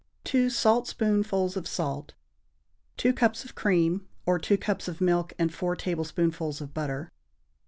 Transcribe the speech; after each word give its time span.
2 0.23 0.49
saltspoonfuls 0.49 1.55
of 1.55 1.67
salt. 1.67 2.15
2 2.97 3.13
cups 3.13 3.45
of 3.45 3.53
cream, 3.53 4.07
or 4.25 4.39
2 4.39 4.57
cups 4.57 4.87
of 4.87 4.99
milk 4.99 5.31
and 5.37 5.53
4 5.53 5.75
tablespoonfuls 5.75 6.59
of 6.59 6.73
butter. 6.73 7.11